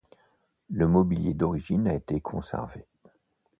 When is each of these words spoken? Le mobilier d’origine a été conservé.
Le 0.71 0.87
mobilier 0.87 1.35
d’origine 1.35 1.87
a 1.87 1.93
été 1.93 2.21
conservé. 2.21 2.87